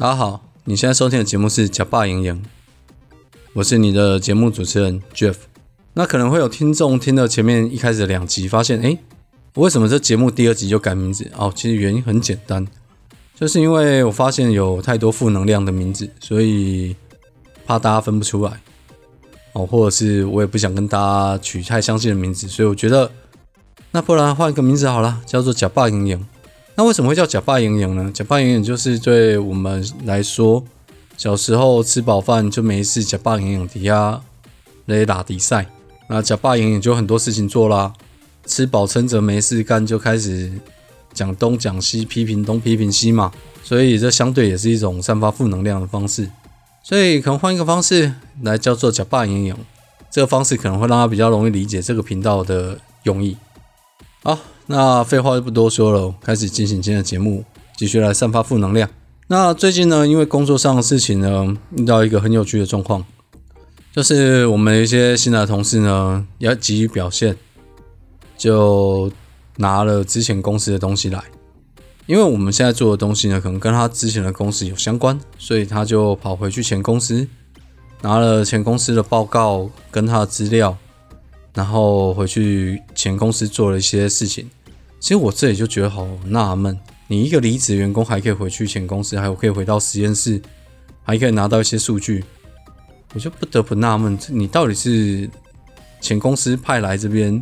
[0.00, 2.34] 大家好，你现在收听的节目是《假霸赢赢》，
[3.52, 5.34] 我是你的节目主持人 Jeff。
[5.94, 8.96] 那可能会有听众听到前面一开始的两集，发现，诶，
[9.54, 11.28] 为什么这节目第二集就改名字？
[11.36, 12.64] 哦，其实原因很简单，
[13.34, 16.94] 就是因为我发现有太多负能量的名字，所以
[17.66, 18.52] 怕大家分不出来。
[19.54, 23.10] 哦，或者是我也不想跟大家取太相近的名字，所以我觉得，
[23.90, 26.24] 那不然换一个名字好了，叫做“假霸赢赢”。
[26.78, 30.62] 那为什么会叫“假霸赢赢”呢？“假霸赢赢”就是对我们来说，
[31.16, 34.22] 小时候吃饱饭就没事，“假霸赢赢”底下
[34.86, 35.66] 来打比赛。
[36.08, 37.92] 那“假霸赢赢”就很多事情做啦，
[38.46, 40.52] 吃饱撑着没事干，就开始
[41.12, 43.32] 讲东讲西，批评东批评西嘛。
[43.64, 46.30] 所以这相对也是一种散发负能量的方式。
[46.84, 49.56] 所以可能换一个方式来叫做“假霸赢赢”，
[50.12, 53.36] 这个方式可能会让他比较容易理解这个频道的用意。
[54.22, 54.38] 好。
[54.70, 57.42] 那废话就不多说了，开始进行今天的节目，
[57.74, 58.86] 继续来散发负能量。
[59.28, 63.02] 那最近呢，因为工作上的事情呢，遇到一个很有趣的状况，
[63.94, 67.34] 就是我们一些新来的同事呢，要急于表现，
[68.36, 69.10] 就
[69.56, 71.24] 拿了之前公司的东西来。
[72.04, 77.26] 因为我们现在做的东西呢，可能跟他之前的公司有相关，所以他就跑回去前公司，
[78.02, 80.76] 拿了前公司的报告跟他的资料，
[81.54, 84.50] 然后回去前公司做了一些事情。
[85.00, 90.40] 其实我这里就觉得好纳闷，你一个离职员工还可以回去前公司，还有可以回到实验室，
[91.04, 92.24] 还可以拿到一些数据，
[93.14, 95.30] 我就不得不纳闷，你到底是
[96.00, 97.40] 前公司派来这边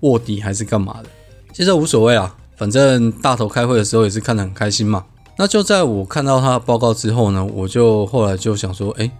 [0.00, 1.08] 卧底还是干嘛的？
[1.52, 5.04] 其实无所谓啊，反正大头开会的时候也是看得很开心嘛。
[5.36, 9.10] 那就在我看到他的报告之后呢，我就后来就想说，哎，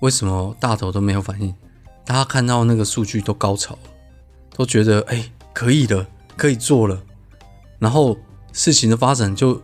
[0.00, 1.54] 为什么大头都没有反应？
[2.04, 3.78] 大家看到那个数据都高潮，
[4.56, 6.04] 都觉得哎可以的。
[6.36, 7.02] 可以做了，
[7.78, 8.16] 然后
[8.52, 9.62] 事情的发展就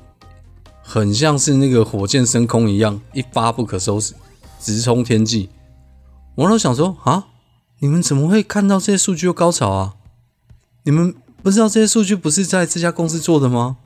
[0.83, 4.15] 很像是那个火箭升空一样，一发不可收拾，
[4.61, 5.51] 直冲天际。
[6.35, 7.27] 我都想说啊，
[7.81, 9.95] 你们怎么会看到这些数据又高潮啊？
[10.85, 13.77] 你们不知道这些数据不是在这家公司做的吗？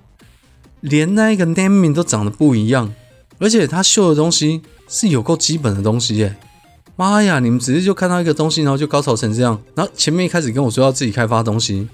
[0.81, 2.95] 连那一个 name 都长得不一样，
[3.39, 6.37] 而且他秀的东西是有够基本的东西耶！
[6.95, 9.61] 妈呀，你们只是就看到一个东西，然后就高潮成这样？
[9.75, 11.89] 然后前面一开始跟我说要自己开发东西。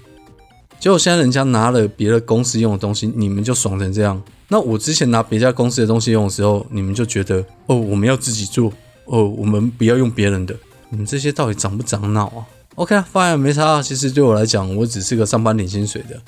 [0.83, 4.21] 结果现在人家拿了别的公司用的东西，你们就爽成这样。
[4.49, 8.69] 那我之前拿别家公司的东西用的时候，你们就觉得哦，我们要自己做
[9.05, 10.53] 哦，我们不要用别人的。
[10.89, 12.43] 你们这些到底长不长脑啊
[12.75, 13.81] ？OK 啊，fine，没差。
[13.81, 16.21] 其实对我来讲，我只是个上班领薪水的，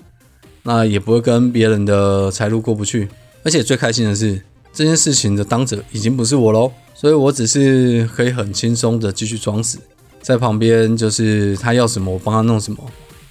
[0.64, 3.10] 那也不会跟别人的财路过不去。
[3.44, 4.42] 而且最开心的是，
[4.72, 9.80] 这件事情的当者已经不是我喽，所以我只是可以很轻松的继续装死，
[10.22, 12.80] 在旁边就是他要什么，我帮他弄什么。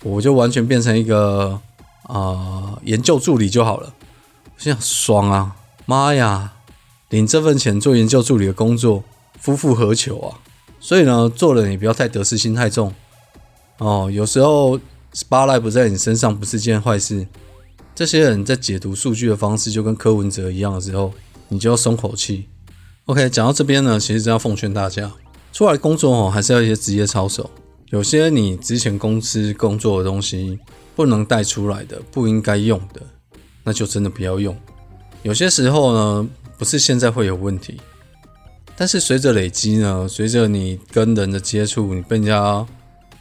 [0.04, 1.58] 我就完全变成一个
[2.02, 3.92] 啊研究助理就好了，
[4.56, 5.56] 心想爽啊！
[5.86, 6.52] 妈呀，
[7.08, 9.02] 领这份钱做研究助理的工作，
[9.40, 10.38] 夫复何求啊？
[10.78, 12.92] 所以呢，做人也不要太得失心太重
[13.78, 14.10] 哦。
[14.12, 14.78] 有时候
[15.14, 17.26] spotlight 不在你身上不是件坏事。
[17.94, 21.12] 这些人在解读数据的方式就跟柯文哲一样的时候，
[21.48, 22.48] 你就要松口气。
[23.06, 25.12] OK，讲到这边呢，其实真要奉劝大家，
[25.52, 27.48] 出来工作哦，还是要一些职业操守。
[27.94, 30.58] 有些你之前公司工作的东西
[30.96, 33.00] 不能带出来的，不应该用的，
[33.62, 34.56] 那就真的不要用。
[35.22, 36.28] 有些时候呢，
[36.58, 37.80] 不是现在会有问题，
[38.74, 42.66] 但是随着累积呢，随着你跟人的接触，你被人家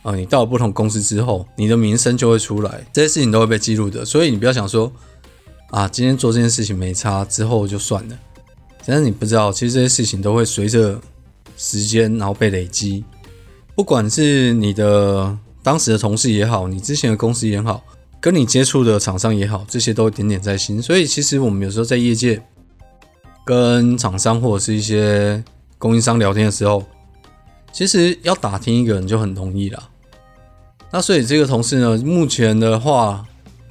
[0.02, 4.04] 啊，你到了不同公司之后，你的名声就会出来，这些事情都会被记录的。
[4.04, 4.92] 所以你不要想说
[5.70, 8.18] 啊，今天做这件事情没差，之后就算了。
[8.88, 11.00] 但是你不知道，其实这些事情都会随着
[11.58, 13.04] 时间然后被累积。
[13.76, 17.84] 不管是你的当时的同事也好，你之前的公司也好，
[18.22, 20.82] 跟你接触的厂商也好，这些都点点在心。
[20.82, 22.42] 所以其实我们有时候在业界
[23.44, 25.44] 跟厂商或者是一些
[25.78, 26.84] 供应商聊天的时候，
[27.72, 29.90] 其实要打听一个人就很容易了。
[30.92, 33.26] 那所以这个同事呢，目前的话，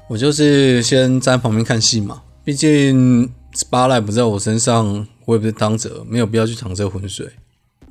[0.09, 2.21] 我就是先在旁边看戏嘛。
[2.45, 7.31] 毕竟 s p a l i g h t 不在我身上，我也不是当者，没有必要去淌这浑水。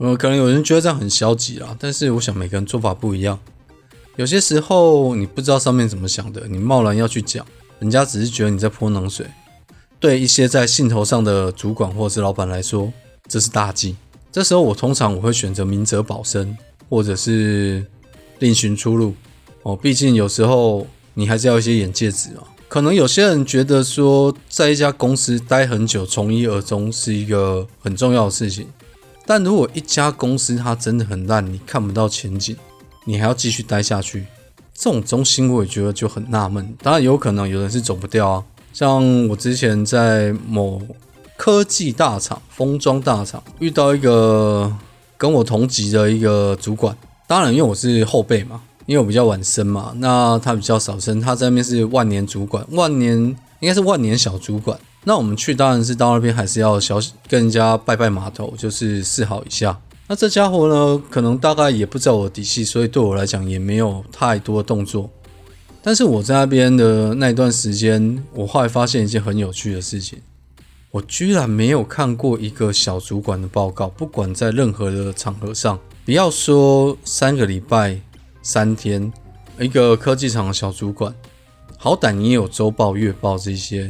[0.02, 3.38] 呃，可能有人觉得这样很消极啦，但是我想每个人做法不一样。
[4.16, 7.46] 有些时候你不知道上面怎么想的，你贸然要去讲，
[7.78, 9.28] 人家只是觉得你在泼冷水。
[10.00, 12.92] 对一些在兴头上的主管或者是老板来说，
[13.28, 13.96] 这是大忌。
[14.32, 16.58] 这时候我通常我会选择明哲保身，
[16.90, 17.86] 或者是
[18.40, 19.14] 另寻出路。
[19.62, 22.42] 哦，毕竟有时候你还是要一些眼界值啊。
[22.68, 28.68] 可能有些人觉得说，在一家公司待很久，从一而终是一个很重要的事情。
[29.26, 32.56] 但如果一家公司它真的很烂，你看不到前景，
[33.06, 34.26] 你还要继续待下去，
[34.74, 36.76] 这种中心我也觉得就很纳闷。
[36.82, 40.82] 当然有可能有人是走不掉啊，像我之前在某
[41.38, 44.72] 科技大厂、封装大厂，遇到一个
[45.18, 46.96] 跟我同级的一个主管。
[47.28, 53.18] 当然，因为我是后辈嘛，因为我比较晚生嘛，那他比较早生，他在那边是万年主管，万年
[53.60, 54.78] 应该是万年小主管。
[55.04, 59.80] 那我们去当然是到那边还是要小跟人家拜拜码头，就是示好一下。
[60.08, 65.10] 那这家伙呢，可能大概也不知道我底细，所以对我来讲也没有太多动作。
[65.82, 70.22] 但是我在那边的那段时间，我后来发现一件很有趣的事情，
[70.92, 78.00] 我居然没有看过一个小主管的报告，不管在任何的场合上，不要说三个礼拜、
[78.44, 79.12] 三天，
[79.60, 81.16] 一个科技厂的小主管，
[81.78, 83.90] 好歹你也有周报、月报这些。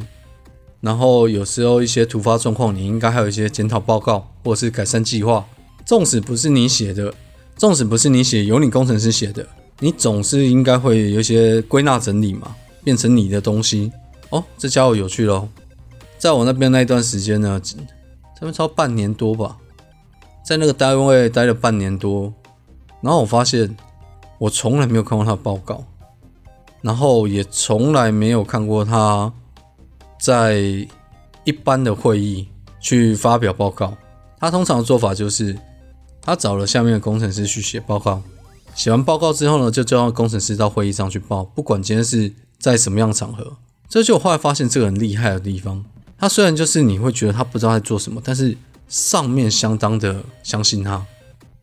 [0.81, 5.45] 然后有时候一些突发状况，你应该还有一些检讨报告或者是改善计划。
[5.86, 7.13] 纵使不是你写的，
[7.56, 9.48] 纵使不是你写，由你工程师写的，
[9.80, 13.92] 你总是应该会有一些归纳整理嘛，变成你的东西。
[14.30, 15.48] 哦，这家伙有趣喽！
[16.18, 19.57] 在我那边那一段时间呢，这边超半年多吧，
[20.44, 22.33] 在那个单位待了半年多，
[23.01, 23.75] 然后我发现
[24.39, 25.83] 我从来没有看过他的报告，
[26.81, 29.31] 然后也从来没有看过他。
[30.21, 30.88] 在
[31.44, 32.47] 一般的会议
[32.79, 33.97] 去发表报告，
[34.39, 35.57] 他通常的做法就是，
[36.21, 38.21] 他找了下面的工程师去写报告，
[38.75, 43.57] 写完报告之后呢，就叫工程师到会议上去报，不管今天是在什么样场合。
[43.89, 45.83] 这就我后来发现这个人厉害的地方，
[46.19, 48.56] 他虽然就是你会觉得他不知道在做什么，但是
[48.88, 51.03] 上面相当的相信他，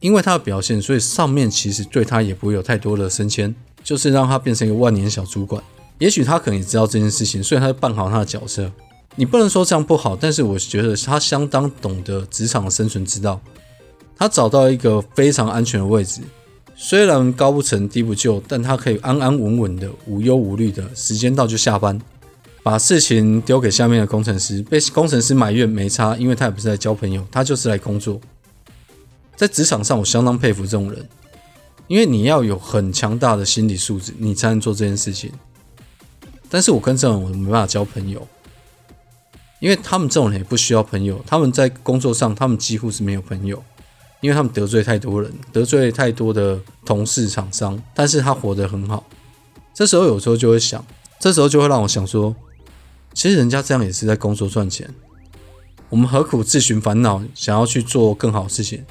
[0.00, 5.62] 因为他的表现，所以上面其实对他也不会有太多的升迁，就是让他变成一个万年小主管。
[5.98, 8.70] 也许他可能也知道这件事情，所以他就扮好他的角色。
[9.16, 13.40] 你不能说这样不好，但是我觉得他相当懂得职场生存之道。
[14.16, 16.20] 他找到一个非常安全的位置，
[16.76, 22.00] 虽然高不成低不就，但他可以安安稳稳的、无忧无虑的，时间到就下班，
[22.62, 24.62] 把事情丢给下面的工程师。
[24.62, 28.20] 被工程师埋怨没差，因为他也不是来交朋友，他就是来工作。
[29.36, 31.08] 在职场上，我相当佩服这种人，
[31.88, 35.32] 因为你要有很强大的心理素质，你才能做这件事情。
[36.50, 38.26] 但是我跟这种人我没办法交朋友，
[39.60, 41.22] 因为他们这种人也不需要朋友。
[41.26, 43.62] 他们在工作上，他们几乎是没有朋友，
[44.20, 47.80] 因为他们得罪太多人，得罪太多的同事、厂商。
[47.94, 49.04] 但是他活得很好。
[49.74, 50.84] 这时候有时候就会想，
[51.20, 52.34] 这时候就会让我想说，
[53.12, 54.88] 其实人家这样也是在工作赚钱，
[55.88, 58.84] 我们何苦自寻烦恼，想要去做更好的事情？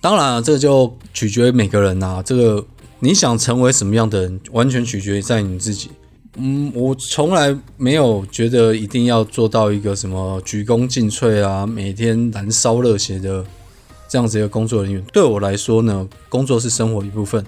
[0.00, 2.20] 当然了，这个就取决于每个人呐。
[2.26, 2.66] 这个
[2.98, 5.90] 你想成为什么样的人，完全取决于在你自己。
[6.36, 13.44] 嗯，我从来没有觉得一定要做到一个什么鞠躬尽瘁啊，每天燃烧热血的
[14.08, 15.02] 这样子一个工作人员。
[15.12, 17.44] 对我来说呢，工作是生活一部分。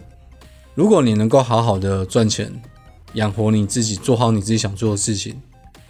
[0.75, 2.53] 如果你能够好好的赚钱，
[3.15, 5.41] 养活你自己，做好你自己想做的事情，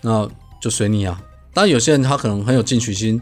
[0.03, 0.29] 那
[0.61, 1.21] 就随你啊。
[1.53, 3.21] 当然，有些人他可能很有进取心，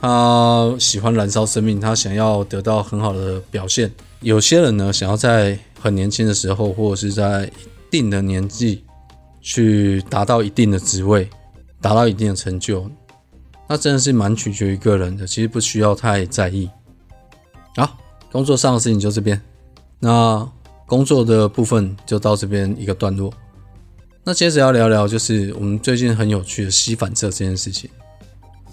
[0.00, 3.90] 他喜欢燃烧生命，他想要得到很好的表现。
[4.20, 8.82] 有些人呢，想要在很年轻的时候，或者是在一定的年纪。
[9.48, 11.26] 去达到一定的职位，
[11.80, 12.86] 达到一定的成就，
[13.66, 16.68] 那真的是蛮取决于个人的，其实不需要太在意。
[17.74, 17.96] 好，
[18.30, 19.40] 工作上的事情就这边，
[20.00, 20.46] 那
[20.84, 23.32] 工作的部分就到这边一个段落。
[24.22, 27.88] 那接着要聊聊，就是我们最近很有趣的吸反射这件事情。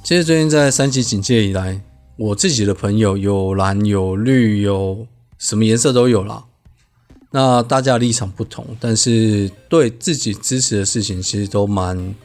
[0.04, 1.80] 其实最近在三级警戒以来，
[2.18, 5.08] 我自己的朋友有蓝有绿有
[5.38, 6.44] 什么颜色都有啦。
[7.36, 12.16] 那大家立场不同，但是对自己支持的事情其实都蛮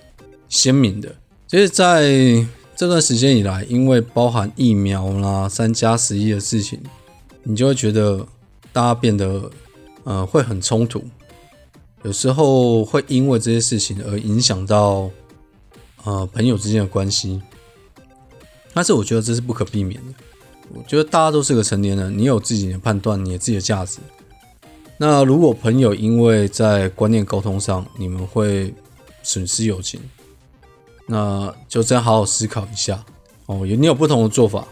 [0.48, 1.12] 鲜明的。
[1.48, 6.80] 其实在这段时间以来，因为包含疫苗啦、三加十一的事情，
[7.42, 8.24] 你就会觉得
[8.72, 9.50] 大家变得
[10.04, 11.02] 呃会很冲突，
[12.04, 15.10] 有时候会因为这些事情而影响到
[16.04, 17.42] 呃朋友之间的关系。
[18.72, 20.14] 但是我觉得这是不可避免的。
[20.72, 23.98] 我觉得大家都是个成年人，你有自己的判断，你有自己的价值。
[25.02, 28.74] 那如果朋友因为在观念沟通上你们会
[29.22, 29.98] 损失友情，
[31.06, 33.02] 那就再好好思考一下
[33.46, 33.66] 哦。
[33.66, 34.68] 有你有不同的做法，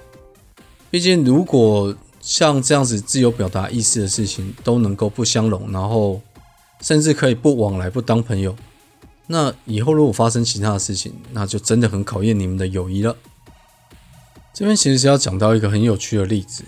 [0.90, 6.20] 毕竟如果像这样子自由表达意思的事情都能够不相容，然后
[6.82, 8.54] 甚至可以不往来不当朋友，
[9.28, 13.16] 那以后如果发生其他的事情，那就真的很考验你们的友谊了。
[14.52, 16.64] 这边其实是要讲到一个很有趣的例子。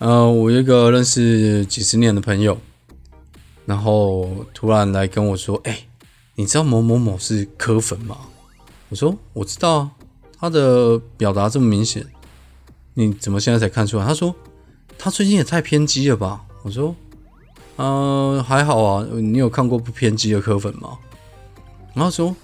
[0.00, 2.56] 呃，我一个认识几十年的朋友，
[3.66, 5.86] 然后突然来跟我说：“哎，
[6.36, 8.16] 你知道某某某是科粉吗？”
[8.88, 9.90] 我说：“我知道啊，
[10.38, 12.06] 他的表达这么明显，
[12.94, 14.34] 你怎么现在才看出来？”他说
[14.96, 16.96] ：“他最近也太偏激了吧？”我说
[17.76, 20.96] ：“呃，还好啊，你有看过不偏激的科粉吗？”
[21.92, 22.34] 然后说：“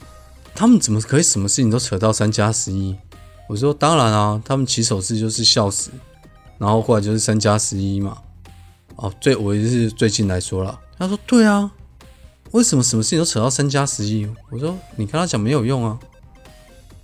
[0.55, 2.95] 他们怎么可以什么事情都扯到三加十一？
[3.49, 5.91] 我说当然啊，他们起手式就是笑死，
[6.59, 8.19] 然后后来就是三加十一嘛。
[8.97, 11.71] 哦，最我也是最近来说了，他说对啊，
[12.53, 14.27] 为什么什么事情都扯到三加十一？
[14.51, 15.99] 我说你跟他讲没有用啊，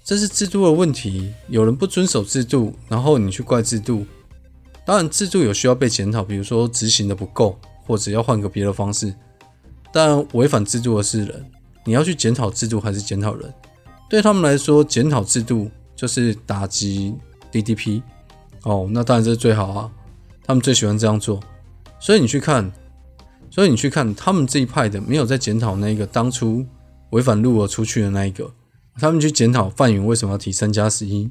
[0.03, 4.07] 这是制度的问题，有人不遵守制度，然后你去怪制度。
[4.85, 9.15] 当然制度有需要被检讨，比如说执行的不够，或者要换个别的方式。
[9.93, 11.45] 但违反制度的是人，
[11.85, 13.53] 你要去检讨制度还是检讨人？
[14.09, 17.15] 对他们来说，检讨制度就是打击
[17.53, 18.03] DDP
[18.65, 19.91] 哦，那当然这是最好啊，
[20.45, 21.41] 他们最喜欢这样做。
[21.99, 22.71] 所以你去看，
[23.51, 26.65] 所以你去看他们这一派的没有在检讨那个当初
[27.11, 28.51] 违反路而出去的那一个，
[28.99, 31.31] 他们去检讨范云为什么要提三加十一。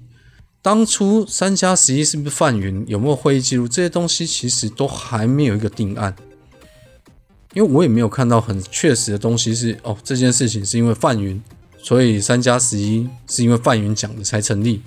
[0.61, 2.85] 当初三加十一是不是范云？
[2.87, 3.67] 有没有会议记录？
[3.67, 6.15] 这些东西其实都还没有一个定案，
[7.53, 11.41] 因为我也没有看到很确实的东西是哦，这件事情是因为范云，
[11.79, 14.81] 所以三加十一是因为范云讲的才成立。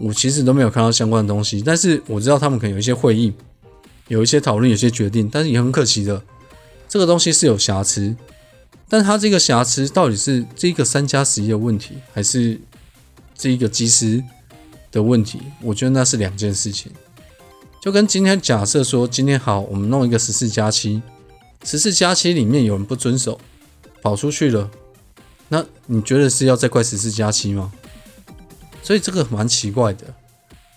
[0.00, 3.32] 我其实都没有看到相关的东西，但是我知道他们可能有一些会议，
[4.08, 6.22] 有一些讨论，有些决定，但是也很可惜的，
[6.88, 8.16] 这个东西是有瑕疵。
[8.88, 12.60] 但它这个瑕疵到底是这个三加十一的问题，还是
[13.36, 14.24] 这一个机师？
[14.92, 16.90] 的问题，我觉得那是两件事情。
[17.80, 21.00] 就跟今天假设说，今天好，我们弄一个十四加七，
[21.62, 23.40] 十四加七里面有人不遵守，
[24.02, 24.68] 跑出去了，
[25.48, 27.70] 那你觉得是要再怪十四加七吗？
[28.82, 30.04] 所以这个蛮奇怪的。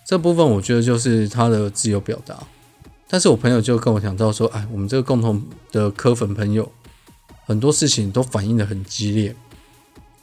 [0.05, 2.37] 这部分我觉得就是他的自由表达。
[3.07, 5.41] 但是我朋友就跟我讲到说，哎，我们这个共同
[5.71, 6.71] 的科粉朋友，
[7.45, 9.35] 很多事情都反应的很激烈。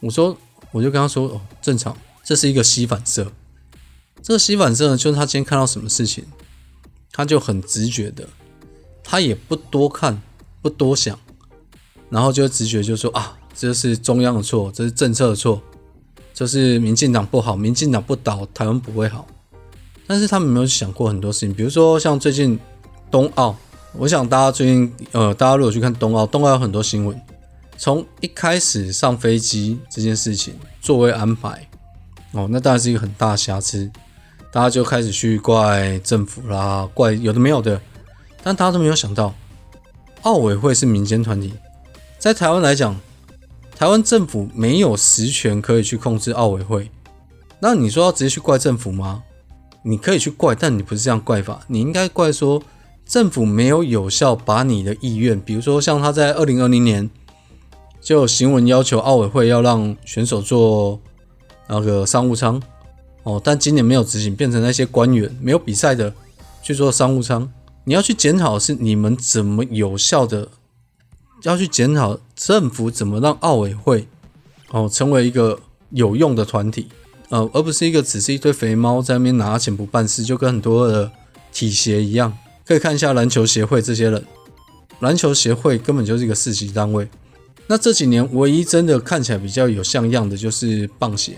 [0.01, 0.37] 我说，
[0.73, 3.31] 我就跟他说，哦，正常，这是一个吸反射。
[4.23, 6.25] 这个吸反射呢，就是他今天看到什么事情，
[7.13, 8.29] 他就很直觉的，
[9.03, 10.21] 他也不多看，
[10.61, 11.19] 不多想，
[12.11, 15.63] 然后就直觉就说啊，这是中央的错，这是政策的错，
[16.41, 19.27] 就是民进党不好，民进党不倒，台湾不会好。
[20.07, 22.59] 但是他们没有想过很多事情，比如说像最近
[23.11, 23.55] 冬奥，
[23.93, 27.21] 我想大家最近呃，大家如果去看冬奥，冬奥有很多新闻，
[27.77, 31.69] 从一开始上飞机这件事情，座位安排，
[32.33, 33.91] 哦，那当然是一个很大瑕疵。
[34.51, 37.79] 大家就开始去怪政府啦，怪有的没有的，
[38.43, 39.35] 但大家都没有想到，
[40.23, 41.53] 奥委会是民间团体，
[42.19, 42.99] 在台湾来讲，
[43.81, 46.91] 台湾政府没有实权可以去控制奥委会。
[47.61, 49.23] 那你说要直接去怪政府吗？
[49.83, 52.63] 你可以去怪，但你不是这样怪法，你应该怪说
[53.07, 57.09] 政府没有有效把你的意愿，比如说像他在二零二零年
[58.03, 61.01] 就有新闻要求奥委会要让选手做
[61.67, 62.63] 那个商务舱。
[63.23, 66.13] 哦，但今年没有执行，变成那些官员没有比赛的
[66.63, 67.51] 去做商务舱。
[67.85, 70.47] 你要去检讨是你们怎么有效的，
[71.43, 74.07] 要去检讨政府怎么让奥委会
[74.71, 75.59] 哦成为一个
[75.91, 76.89] 有用的团体，
[77.29, 81.11] 呃，而不是一个只是一堆肥猫在那边拿钱不办事，就跟很多的
[81.53, 82.37] 体协一样。
[82.65, 84.25] 可以看一下篮球协会这些人，
[85.01, 87.09] 篮球协会根本就是一个市级单位。
[87.67, 91.35] 那这几年唯一真的看起来比较有像样的就是棒协，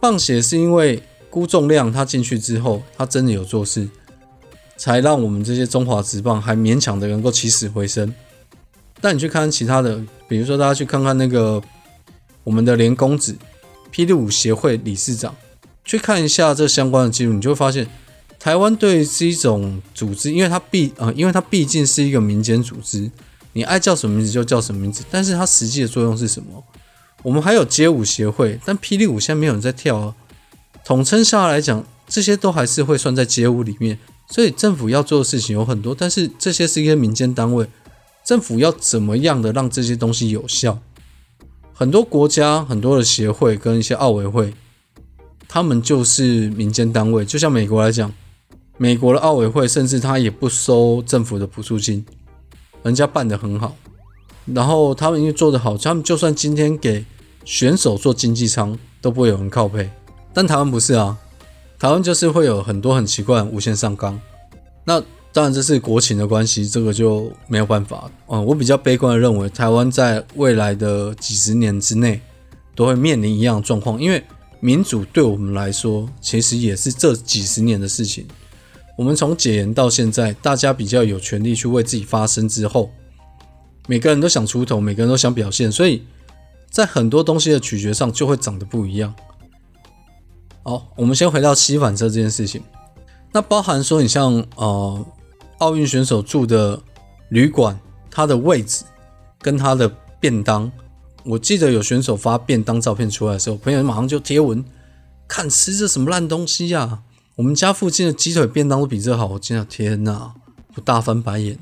[0.00, 1.02] 棒协是因为。
[1.28, 3.86] 估重量，他进去之后，他真的有做事，
[4.78, 8.14] 才让我们这些中华职棒还勉强的能够起死回生。
[9.00, 11.62] 但你去看看其他的，比如说大家去看看那个
[12.44, 13.36] 我们的连公子
[13.92, 15.34] 霹雳舞协会理事长，
[15.84, 17.86] 去看一下这相关的记录，你就会发现，
[18.38, 23.10] 台湾队是一种组织，因为它毕啊，因为它毕竟是一个民间组织，
[23.52, 26.62] 你爱叫什么名字就叫什么名字，但是它实际的作用是什么？
[27.22, 30.14] 我们还有街舞协会，但霹雳舞现在没有人在跳啊。
[30.84, 33.98] 统称下来讲，这些都还是会算在街舞里面，
[34.30, 37.66] 所以政府要做的事情有很多，但是这些是一些民间单位，
[38.26, 40.80] 政府要怎么样的让这些东西有效？
[41.72, 44.52] 很多国家、很多的协会跟一些奥委会，
[45.46, 47.24] 他们就是民间单位。
[47.24, 48.12] 就像美国来讲，
[48.78, 52.04] 美国的奥委会甚至他也不收政府的补助金，
[52.82, 53.76] 人家办得很好，
[54.46, 57.04] 然后他们因为做得好，他们就算今天给
[57.44, 59.88] 选手做经济舱，都不会有人靠背。
[60.34, 61.16] 但台湾不是啊，
[61.78, 64.20] 台湾就是会有很多很奇怪无限上纲。
[64.82, 65.00] 那
[65.32, 68.10] 当然这是国情的关系，这个就没有办法。
[68.28, 72.20] 嗯，我比较悲观的认为，台湾在未来的几十年之内
[72.74, 74.24] 都会面临一样的状况，因为
[74.60, 78.26] 民主对我们来说其实也是这几十年的事情。
[78.96, 82.90] 我们从解严到现在，大家比较有权利去为自己发声之后，
[83.86, 86.02] 每个人都想出头，每个人都想表现，所以
[86.70, 89.14] 在很多东西的取决上就会长得不一样。
[90.62, 92.62] 好，我们先回到吸反射这件事情。
[93.32, 95.06] 那包含说，你像呃，
[95.58, 96.80] 奥运选手住的
[97.30, 97.78] 旅馆，
[98.10, 98.84] 它的位置
[99.40, 99.88] 跟他的
[100.20, 100.70] 便当
[101.24, 104.64] 我记得有选手发便当照片出来的时候，朋友马上就贴文，
[105.26, 107.00] 看吃这什么烂东西呀！
[107.34, 110.32] 我们家附近的鸡腿便当都比这好，我见到天哪，
[110.74, 111.58] 我大翻白眼。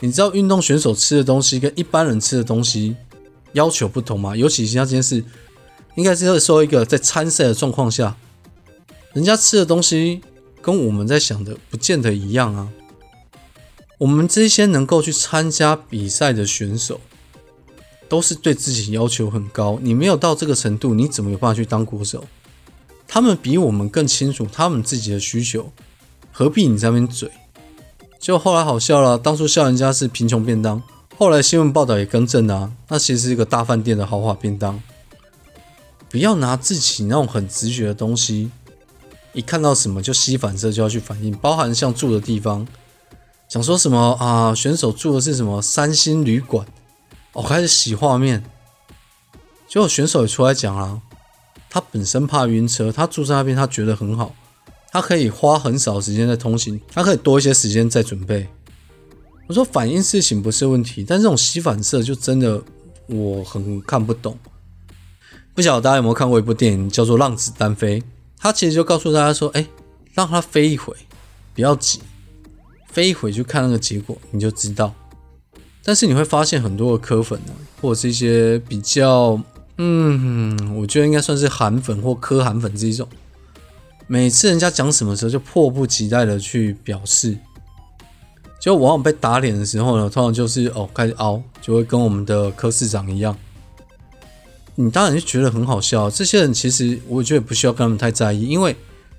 [0.00, 2.96] 你知道运动选手吃的东西跟一般人吃的东西
[3.52, 4.34] 要求不同吗？
[4.34, 5.22] 尤其像今天是，
[5.94, 8.16] 应该是要说一个在参赛的状况下，
[9.12, 10.20] 人家吃的东西
[10.60, 12.68] 跟我们在想的不见得一样啊。
[14.00, 17.02] 我们这些能够去参加比赛的选手，
[18.08, 19.78] 都是对自己要求很高。
[19.82, 22.24] 你没有到这个程度，你怎么有办法去当国手？
[23.06, 25.70] 他们比我们更清楚他们自己的需求，
[26.32, 27.30] 何必你在那边嘴？
[28.18, 30.82] 就后来好笑了，当初笑人家是贫穷便当，
[31.18, 34.82] 后来新闻报道也更正啊，那其实是一个大饭店的豪华便当。
[36.08, 38.50] 不要拿自己那种很直觉的东西，
[39.34, 42.66] 一看到什么就吸反射就要去反应，包含像住的地方，
[43.50, 44.54] 想说什么啊？
[44.54, 46.64] 选手住的是什么三星旅馆？
[47.32, 48.44] 哦，开始洗画面，
[49.66, 51.02] 结果选手也出来讲了。
[51.68, 54.32] 他本身怕晕车，他住在那边，他觉得很好，
[54.92, 58.46] 他可以花很少时间在通行，他可以多一些时间在准备。
[59.48, 62.62] 我说反应事情不是问题，但这种吸反射就真的
[63.08, 64.38] 我很看不懂。
[65.56, 68.00] 不晓得大家有没有看过一部电影叫做《浪子单飞》，
[68.38, 69.66] 他其实就告诉大家说：“哎，
[70.14, 70.94] 让他飞一回，
[71.52, 72.00] 不要急，
[72.92, 74.92] 飞回就看那个结果，你就知道。”
[75.82, 79.40] 但是你会发现很多的科粉呢，或者是一些比较。
[79.78, 83.08] 嗯，我觉得应该算是韩粉或科韩粉这一种。
[84.06, 87.38] 每次人家讲什么时候，就迫不及待的去表示。
[88.60, 93.34] 就往往被打脸的时候呢，通常就是哦开始凹，就会跟我们的科市长一样。
[94.74, 96.10] 你当然就觉得很好笑。
[96.10, 98.76] 这些人其实我觉得不需要跟他们太在意，因为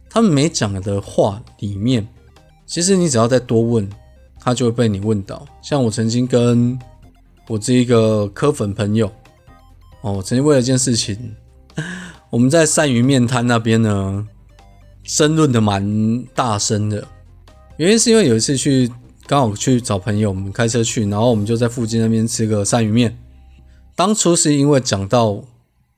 [0.07, 2.07] 他们没讲的话里面，
[2.71, 3.85] 其实你只要再多问，
[4.39, 5.45] 他就会被你问到。
[5.61, 6.79] 像我曾经跟
[7.49, 9.11] 我这一个科粉朋友。
[9.99, 11.35] 哦，曾经为了一件事情，
[12.31, 14.25] 我们在鳝鱼面摊那边呢，
[15.03, 17.05] 争论的蛮大声的。
[17.75, 18.89] 原因是因为有一次去，
[19.27, 23.17] 刚好去找朋友，我们开车去，然后我们就在附近那边吃个鳝鱼面。
[23.97, 25.43] 当初是因为讲到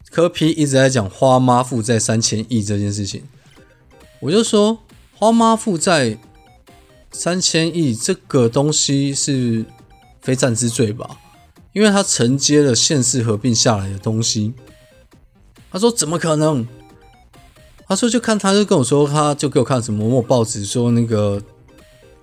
[0.09, 3.21] 柯批一直在讲花妈负债三千亿这件事情，
[4.21, 4.79] 我就说
[5.13, 6.17] 花妈负债
[7.13, 9.63] 三千亿这个东西是
[10.21, 11.17] 非战之罪吧。
[11.71, 14.53] 因为他承接了县市合并下来的东西，
[15.71, 16.67] 他说怎么可能？
[17.87, 21.41] 他说就看他就跟我说，他就给我看什么某某报纸说那个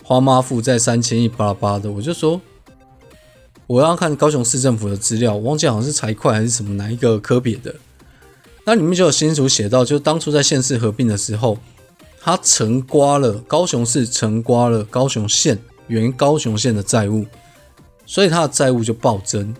[0.04, 2.40] 花妈负债三千亿巴拉巴的，我就说
[3.66, 7.74] 我要看高雄市政府的资料，忘记好像是财会还是什么哪一个科别的，
[8.64, 11.58] 那里面就有清楚写到，就当初在县市合并的时候，
[12.20, 17.26] 他承刮了高雄市承刮了高雄县原高雄县的债务。
[18.06, 19.54] 所以他的债务就暴增，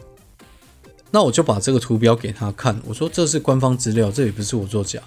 [1.13, 5.01] 那我就把这个图标给他看，我说这是官方资料，这也不是我作假。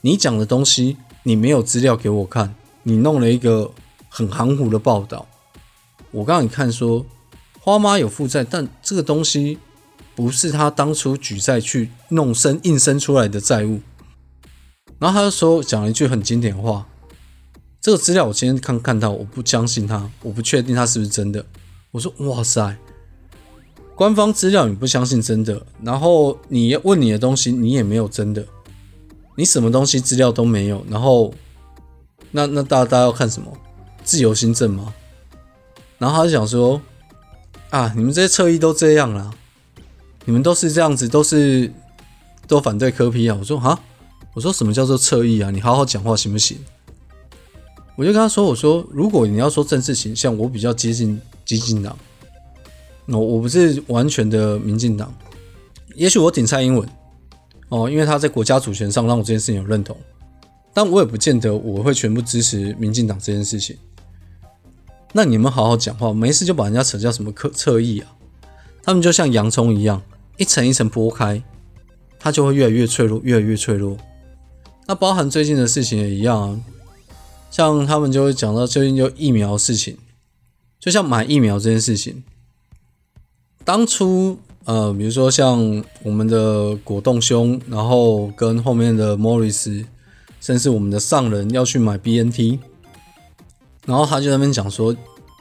[0.00, 3.70] 你讲的东西你没有资料给我看，你弄了一个
[4.08, 5.28] 很含糊的报道。
[6.10, 7.06] 我刚刚你看说
[7.60, 9.58] 花妈有负债，但这个东西
[10.16, 13.80] 不是他当初举债去弄生硬生出来的债务。
[14.98, 16.84] 然后他就说讲了一句很经典的话，
[17.88, 21.42] 这个资料我今天看看到，我不相信他，我不确定他是不是真的。
[21.90, 22.76] 我说哇塞。
[23.94, 28.44] 官方资料你不相信真的，然后你问你的东西你也没有真的，
[29.36, 31.32] 你什么东西资料都没有，然后
[32.30, 33.50] 那那大家大家要看什么
[34.04, 34.92] 自由新政吗？
[35.96, 36.78] 然后他就想说
[37.70, 39.30] 啊，你们这些侧翼都这样啦，
[40.26, 41.72] 你们都是这样子，都是
[42.46, 43.36] 都反对科批啊。
[43.40, 43.80] 我说哈，
[44.34, 45.50] 我说什么叫做侧翼啊？
[45.50, 46.58] 你好好讲话行不行？
[47.98, 51.98] 我就跟他说，我说如果你要说政治形象，我比较接近激进党。
[53.06, 55.12] 我我不是完全的民进党，
[55.96, 56.88] 也许我顶蔡英文
[57.70, 59.96] 哦，因为他在国家主权上让我这件事情有认同，
[60.72, 63.76] 但我也不见得我会全部支持民进党这件事情。
[65.12, 68.14] 那你们好好讲话，没事就把人家扯叫什么侧侧翼啊？
[68.80, 70.00] 他们就像洋葱一样，
[70.36, 71.42] 一层一层剥开，
[72.20, 73.96] 它就会越来越脆弱，越来越脆弱。
[74.86, 76.60] 那包含最近的事情也一样啊，
[77.50, 79.96] 像他们就会讲到最近就疫苗事情，
[80.78, 82.22] 就像买疫苗这件事情。
[83.64, 89.84] 当初，呃，比如说像我们的果冻兄，然后跟后面的莫里斯，
[90.40, 92.58] 甚至我们的上人要去买 BNT，
[93.86, 94.94] 然后他就那边讲说，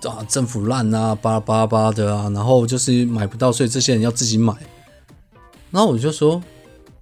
[0.03, 4.53] 啊，政府烂啊，巴拉巴拉巴的啊，然后就是买不到，所以这些人要自己买。
[5.71, 6.41] 然后我就说，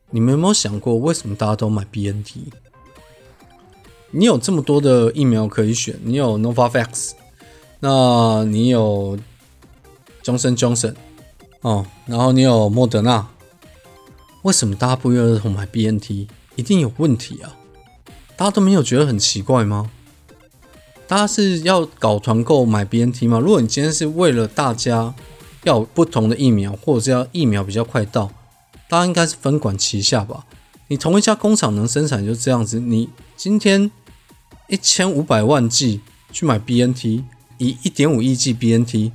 [0.09, 2.51] 你们有没有想过，为什么大家都买 BNT？
[4.17, 7.12] 你有这么多的疫苗可以选，你有 Novavax，
[7.82, 9.19] 那你有
[10.23, 10.95] Johnson Johnson。
[11.60, 13.28] 哦，然后你有莫德纳，
[14.43, 16.30] 为什么大家不约而同买 BNT？
[16.56, 17.58] 一定有问题啊！
[18.38, 19.91] 大家都没有觉得很奇怪吗？
[21.08, 23.39] 大家是要搞团购买 BNT 吗？
[23.39, 25.13] 如果你今天是为了大家
[25.65, 28.32] 要不同的疫苗，或者是要疫苗比较快到，
[28.88, 30.45] 大家应该是分管齐下吧？
[30.88, 33.91] 你同一家工厂能生产就这样子，你今天
[34.67, 36.01] 一千五百万剂
[36.32, 37.23] 去买 BNT，
[37.58, 39.12] 以一点五亿剂 BNT，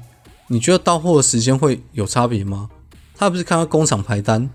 [0.48, 2.70] 你觉得到货的时间会有差别吗？
[3.16, 4.48] 他不是看到工厂排单？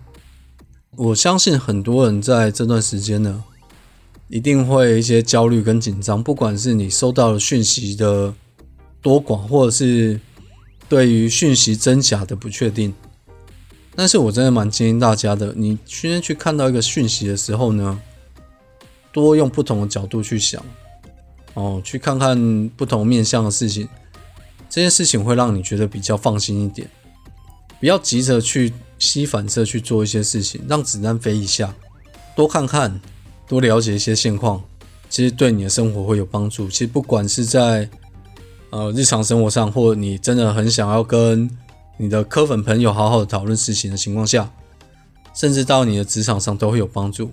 [0.95, 3.43] 我相信很多人在这段时间呢。
[4.27, 8.33] 一定会一些焦虑跟紧张，不管是你收到了讯息的
[8.99, 10.19] 多寡，或者是
[10.89, 12.91] 对于讯息真假的不确定。
[13.95, 18.01] 但是我真的蛮建议大家的，你今天去看到一个讯息的时候呢，
[19.11, 20.65] 多用不同的角度去想，
[21.55, 23.89] 哦，去看看不同面向的事情，
[24.69, 26.87] 这件事情会让你觉得比较放心一点。
[27.79, 31.73] 不要急着去吸反射去做一些事情，让子弹飞一下，
[32.35, 33.01] 多看看。
[33.47, 34.59] 多了解一些现况，
[35.07, 36.67] 其实对你的生活会有帮助。
[36.67, 37.87] 其实不管是在
[38.71, 41.47] 呃日常生活上，或你真的很想要跟
[41.97, 44.51] 你的科粉朋友好好的讨论事情的情况下，
[45.35, 47.29] 甚至到你的职场上都会有帮助。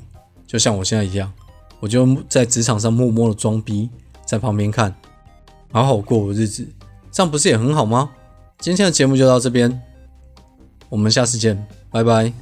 [0.46, 1.32] 就像我现在一样，
[1.80, 3.88] 我就在职场上默默的装逼，
[4.32, 4.94] 在旁边看，
[5.72, 6.66] 好好过日子，
[7.10, 8.08] 这样不是也很好吗？
[8.60, 9.82] 今天的节目就到这边，
[10.88, 12.32] 我们下次见，拜拜。